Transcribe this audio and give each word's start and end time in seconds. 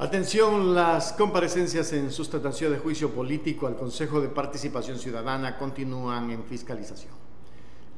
Atención, 0.00 0.74
las 0.74 1.12
comparecencias 1.12 1.92
en 1.92 2.10
sustentación 2.10 2.72
de 2.72 2.78
juicio 2.78 3.10
político 3.10 3.66
al 3.66 3.76
Consejo 3.76 4.18
de 4.18 4.30
Participación 4.30 4.98
Ciudadana 4.98 5.58
continúan 5.58 6.30
en 6.30 6.42
fiscalización. 6.42 7.12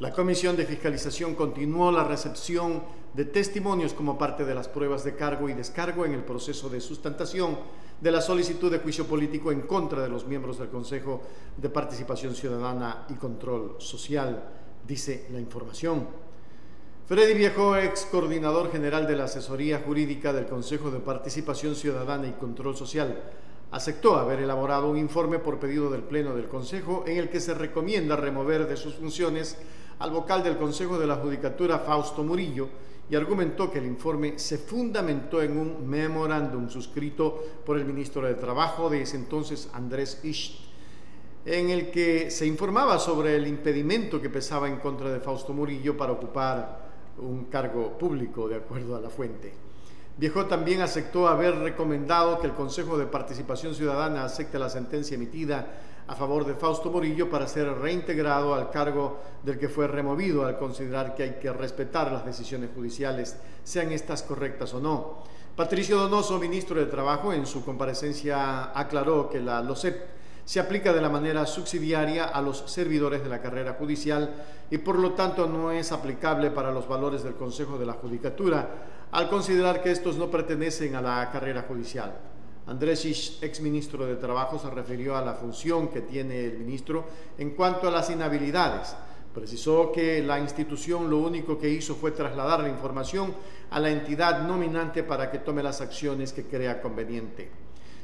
La 0.00 0.12
Comisión 0.12 0.57
de 0.57 0.66
Fiscalización 0.66 1.36
continuó 1.36 1.93
la 1.93 2.02
recepción 2.02 2.82
de 3.14 3.27
testimonios 3.27 3.93
como 3.93 4.18
parte 4.18 4.45
de 4.45 4.52
las 4.52 4.66
pruebas 4.66 5.04
de 5.04 5.14
cargo 5.14 5.48
y 5.48 5.52
descargo 5.52 6.04
en 6.04 6.14
el 6.14 6.25
proceso 6.25 6.68
de 6.68 6.80
sustentación 6.80 7.57
de 8.00 8.11
la 8.11 8.21
solicitud 8.21 8.69
de 8.69 8.80
juicio 8.80 9.07
político 9.07 9.53
en 9.53 9.61
contra 9.61 10.03
de 10.03 10.09
los 10.09 10.27
miembros 10.27 10.59
del 10.59 10.71
Consejo 10.71 11.23
de 11.57 11.71
Participación 11.71 12.34
Ciudadana 12.34 13.07
y 13.11 13.14
Control 13.14 13.77
Social, 13.79 14.43
dice 14.84 15.29
la 15.30 15.39
información. 15.39 16.09
Freddy 17.05 17.34
Viejo, 17.34 17.77
ex 17.77 18.07
coordinador 18.07 18.71
general 18.71 19.09
de 19.09 19.16
la 19.16 19.25
Asesoría 19.25 19.82
Jurídica 19.85 20.32
del 20.32 20.46
Consejo 20.46 20.89
de 20.93 21.00
Participación 21.00 21.75
Ciudadana 21.75 22.29
y 22.29 22.32
Control 22.32 22.76
Social, 22.76 23.21
aceptó 23.72 24.17
haber 24.17 24.39
elaborado 24.39 24.89
un 24.89 24.96
informe 24.96 25.40
por 25.40 25.59
pedido 25.59 25.90
del 25.90 26.03
Pleno 26.03 26.32
del 26.32 26.46
Consejo 26.46 27.03
en 27.09 27.17
el 27.17 27.29
que 27.29 27.40
se 27.40 27.54
recomienda 27.54 28.14
remover 28.14 28.68
de 28.68 28.76
sus 28.76 28.95
funciones 28.95 29.59
al 29.99 30.12
vocal 30.12 30.45
del 30.45 30.57
Consejo 30.57 30.96
de 30.96 31.09
la 31.09 31.17
Judicatura, 31.17 31.81
Fausto 31.81 32.23
Murillo, 32.23 32.69
y 33.11 33.17
argumentó 33.17 33.69
que 33.69 33.81
el 33.81 33.87
informe 33.87 34.39
se 34.39 34.59
fundamentó 34.59 35.42
en 35.42 35.59
un 35.59 35.89
memorándum 35.89 36.69
suscrito 36.69 37.42
por 37.67 37.78
el 37.78 37.84
ministro 37.84 38.23
de 38.23 38.34
Trabajo 38.34 38.89
de 38.89 39.03
ese 39.03 39.17
entonces, 39.17 39.69
Andrés 39.73 40.20
Ischt, 40.23 40.61
en 41.45 41.69
el 41.70 41.91
que 41.91 42.31
se 42.31 42.47
informaba 42.47 43.00
sobre 43.00 43.34
el 43.34 43.48
impedimento 43.48 44.23
que 44.23 44.31
pesaba 44.31 44.69
en 44.69 44.77
contra 44.77 45.11
de 45.11 45.19
Fausto 45.19 45.53
Murillo 45.53 45.97
para 45.97 46.12
ocupar 46.12 46.92
un 47.19 47.47
cargo 47.47 47.98
público, 47.98 48.48
de 48.48 48.56
acuerdo 48.56 48.97
a 48.97 49.00
la 49.00 49.11
fuente. 49.11 49.53
Viejo 50.16 50.47
también 50.47 50.83
aceptó 50.83 51.27
haber 51.27 51.56
recomendado 51.56 52.39
que 52.39 52.47
el 52.47 52.53
Consejo 52.53 52.98
de 52.98 53.06
Participación 53.06 53.75
Ciudadana 53.75 54.25
acepte 54.25 54.59
la 54.59 54.69
sentencia 54.69 55.14
emitida 55.14 55.67
a 56.06 56.14
favor 56.14 56.45
de 56.45 56.55
Fausto 56.55 56.91
Morillo 56.91 57.31
para 57.31 57.47
ser 57.47 57.69
reintegrado 57.78 58.55
al 58.55 58.70
cargo 58.70 59.20
del 59.42 59.59
que 59.59 59.69
fue 59.69 59.87
removido 59.87 60.45
al 60.45 60.59
considerar 60.59 61.14
que 61.14 61.22
hay 61.22 61.31
que 61.41 61.53
respetar 61.53 62.12
las 62.12 62.27
decisiones 62.27 62.70
judiciales, 62.75 63.37
sean 63.65 63.92
estas 63.92 64.22
correctas 64.22 64.75
o 64.75 64.81
no. 64.81 65.19
Patricio 65.56 65.97
Donoso, 65.97 66.39
ministro 66.39 66.81
de 66.81 66.87
Trabajo, 66.87 67.33
en 67.33 67.47
su 67.47 67.65
comparecencia 67.65 68.78
aclaró 68.78 69.28
que 69.28 69.41
la 69.41 69.62
LOCEP 69.62 70.22
se 70.45 70.61
aplica 70.61 70.93
de 70.93 71.01
la 71.01 71.09
manera 71.09 71.47
subsidiaria 71.47 72.25
a 72.25 72.43
los 72.43 72.65
servidores 72.67 73.23
de 73.23 73.29
la 73.29 73.41
carrera 73.41 73.75
judicial 73.75 74.35
y 74.71 74.79
por 74.79 74.99
lo 74.99 75.12
tanto 75.12 75.47
no 75.47 75.71
es 75.71 75.93
aplicable 75.93 76.51
para 76.51 76.73
los 76.73 76.89
valores 76.89 77.23
del 77.23 77.34
Consejo 77.34 77.79
de 77.79 77.87
la 77.87 77.95
Judicatura, 77.95 78.69
al 79.12 79.29
considerar 79.29 79.83
que 79.83 79.93
estos 79.93 80.17
no 80.17 80.31
pertenecen 80.31 80.95
a 80.97 81.03
la 81.03 81.31
carrera 81.31 81.62
judicial. 81.69 82.12
Andrés 82.67 83.05
Isch, 83.05 83.43
ex 83.43 83.61
ministro 83.61 84.07
de 84.07 84.17
Trabajo, 84.17 84.59
se 84.59 84.71
refirió 84.71 85.17
a 85.17 85.23
la 85.23 85.34
función 85.34 85.89
que 85.89 86.01
tiene 86.01 86.45
el 86.45 86.59
ministro 86.59 87.05
en 87.37 87.51
cuanto 87.51 87.89
a 87.89 87.91
las 87.91 88.09
inhabilidades. 88.11 88.95
Precisó 89.34 89.91
que 89.93 90.23
la 90.23 90.39
institución 90.39 91.11
lo 91.11 91.19
único 91.19 91.59
que 91.59 91.69
hizo 91.69 91.95
fue 91.95 92.12
trasladar 92.12 92.61
la 92.61 92.69
información 92.69 93.34
a 93.71 93.81
la 93.81 93.91
entidad 93.91 94.47
nominante 94.47 95.03
para 95.03 95.31
que 95.31 95.39
tome 95.39 95.62
las 95.62 95.81
acciones 95.81 96.33
que 96.33 96.45
crea 96.45 96.81
conveniente. 96.81 97.62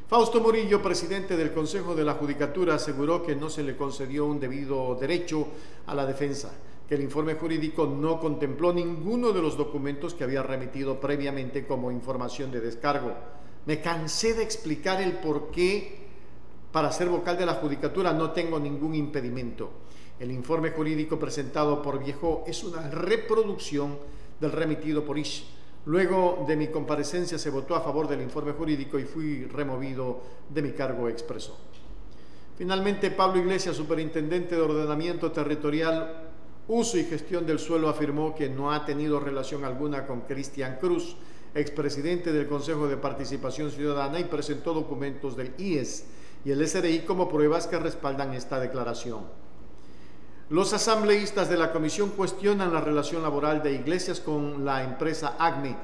Fausto 0.09 0.41
Murillo, 0.41 0.81
presidente 0.81 1.37
del 1.37 1.53
Consejo 1.53 1.95
de 1.95 2.03
la 2.03 2.15
Judicatura, 2.15 2.77
aseguró 2.77 3.23
que 3.23 3.37
no 3.37 3.51
se 3.51 3.63
le 3.63 3.77
concedió 3.77 4.25
un 4.25 4.41
debido 4.41 4.95
derecho 4.95 5.49
a 5.87 5.95
la 5.95 6.07
defensa, 6.07 6.51
que 6.89 6.95
el 6.95 7.03
informe 7.03 7.35
jurídico 7.35 7.85
no 7.85 8.19
contempló 8.19 8.73
ninguno 8.73 9.33
de 9.33 9.43
los 9.43 9.59
documentos 9.59 10.15
que 10.15 10.25
había 10.25 10.43
remitido 10.43 10.99
previamente 10.99 11.67
como 11.67 11.93
información 11.93 12.51
de 12.51 12.63
descargo. 12.63 13.13
Me 13.67 13.83
cansé 13.83 14.33
de 14.33 14.45
explicar 14.45 15.03
el 15.03 15.13
por 15.19 15.51
qué 15.51 16.07
para 16.73 16.91
ser 16.91 17.11
vocal 17.11 17.37
de 17.37 17.45
la 17.45 17.57
Judicatura 17.57 18.11
no 18.15 18.31
tengo 18.31 18.59
ningún 18.59 18.95
impedimento. 18.95 19.69
El 20.19 20.31
informe 20.31 20.71
jurídico 20.71 21.19
presentado 21.19 21.83
por 21.83 22.03
Viejo 22.03 22.45
es 22.47 22.65
una 22.65 22.89
reproducción 22.89 23.99
del 24.41 24.53
remitido 24.53 25.05
por 25.05 25.19
Ish 25.19 25.58
Luego 25.89 26.45
de 26.47 26.55
mi 26.55 26.69
comparecencia 26.69 27.39
se 27.39 27.49
votó 27.49 27.75
a 27.75 27.81
favor 27.81 28.07
del 28.07 28.21
informe 28.21 28.53
jurídico 28.53 28.99
y 28.99 29.05
fui 29.05 29.47
removido 29.47 30.21
de 30.51 30.61
mi 30.61 30.73
cargo 30.73 31.09
expreso. 31.09 31.57
Finalmente, 32.59 33.11
Pablo 33.11 33.41
Iglesias, 33.41 33.75
superintendente 33.75 34.55
de 34.55 34.61
ordenamiento 34.61 35.33
territorial, 35.33 36.29
uso 36.69 36.99
y 36.99 37.05
gestión 37.05 37.47
del 37.47 37.59
suelo, 37.59 37.89
afirmó 37.89 38.35
que 38.35 38.51
no 38.51 38.71
ha 38.71 38.85
tenido 38.85 39.19
relación 39.19 39.65
alguna 39.65 40.07
con 40.07 40.21
Cristian 40.21 40.77
Cruz, 40.79 41.17
expresidente 41.55 42.35
del 42.35 42.49
Consejo 42.49 42.87
de 42.87 42.99
Participación 42.99 43.71
Ciudadana, 43.71 44.21
y 44.21 44.25
presentó 44.25 44.75
documentos 44.75 45.39
del 45.39 45.55
IES 45.57 46.05
y 46.45 46.51
el 46.51 46.69
SRI 46.69 47.07
como 47.07 47.31
pruebas 47.31 47.67
que 47.67 47.79
respaldan 47.79 48.35
esta 48.35 48.61
declaración. 48.61 49.21
Los 50.51 50.73
asambleístas 50.73 51.51
de 51.51 51.59
la 51.59 51.73
comisión 51.73 52.09
cuestionan 52.11 52.73
la 52.73 52.81
relación 52.81 53.23
laboral 53.23 53.63
de 53.63 53.75
Iglesias 53.75 54.19
con 54.19 54.65
la 54.65 54.83
empresa 54.83 55.37
ACME, 55.39 55.77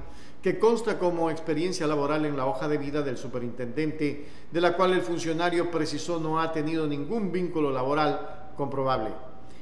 que 0.43 0.59
consta 0.59 0.99
como 0.99 1.31
experiencia 1.31 1.87
laboral 1.87 2.25
en 2.25 2.35
la 2.35 2.47
hoja 2.47 2.67
de 2.67 2.79
vida 2.79 3.03
del 3.03 3.19
superintendente, 3.19 4.27
de 4.51 4.61
la 4.63 4.75
cual 4.75 4.95
el 4.95 5.03
funcionario 5.03 5.71
precisó 5.71 6.19
no 6.19 6.41
ha 6.41 6.51
tenido 6.51 6.87
ningún 6.87 7.31
vínculo 7.31 7.71
laboral 7.71 8.53
comprobable 8.57 9.11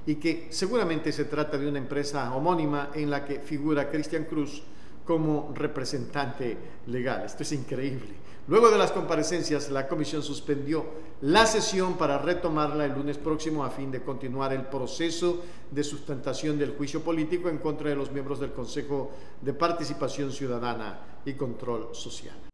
y 0.06 0.16
que 0.16 0.48
seguramente 0.50 1.12
se 1.12 1.24
trata 1.24 1.58
de 1.58 1.68
una 1.68 1.78
empresa 1.78 2.34
homónima 2.34 2.90
en 2.94 3.10
la 3.10 3.24
que 3.24 3.40
figura 3.40 3.90
Cristian 3.90 4.24
Cruz 4.24 4.62
como 5.04 5.52
representante 5.54 6.56
legal. 6.86 7.24
Esto 7.24 7.42
es 7.42 7.52
increíble. 7.52 8.22
Luego 8.48 8.70
de 8.70 8.78
las 8.78 8.90
comparecencias, 8.90 9.70
la 9.70 9.86
comisión 9.86 10.22
suspendió 10.22 10.84
la 11.20 11.46
sesión 11.46 11.96
para 11.96 12.18
retomarla 12.18 12.84
el 12.84 12.92
lunes 12.92 13.16
próximo 13.16 13.64
a 13.64 13.70
fin 13.70 13.92
de 13.92 14.02
continuar 14.02 14.52
el 14.52 14.66
proceso 14.66 15.42
de 15.70 15.84
sustentación 15.84 16.58
del 16.58 16.76
juicio 16.76 17.02
político 17.02 17.48
en 17.48 17.58
contra 17.58 17.90
de 17.90 17.96
los 17.96 18.10
miembros 18.10 18.40
del 18.40 18.52
Consejo 18.52 19.12
de 19.40 19.52
Participación 19.52 20.32
Ciudadana 20.32 20.98
y 21.24 21.34
Control 21.34 21.90
Social. 21.92 22.51